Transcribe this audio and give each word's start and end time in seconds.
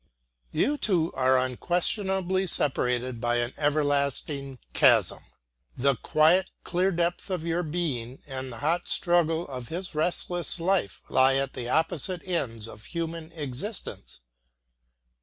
You 0.51 0.79
two 0.79 1.13
are 1.13 1.37
unquestionably 1.37 2.47
separated 2.47 3.21
by 3.21 3.35
an 3.35 3.53
everlasting 3.55 4.57
chasm. 4.73 5.19
The 5.77 5.95
quiet, 5.97 6.49
clear 6.63 6.89
depth 6.91 7.29
of 7.29 7.45
your 7.45 7.61
being 7.61 8.19
and 8.25 8.51
the 8.51 8.57
hot 8.65 8.87
struggle 8.89 9.47
of 9.47 9.67
his 9.67 9.93
restless 9.93 10.59
life 10.59 11.03
lie 11.07 11.35
at 11.35 11.53
the 11.53 11.69
opposite 11.69 12.27
ends 12.27 12.67
of 12.67 12.85
human 12.85 13.31
existence. 13.33 14.21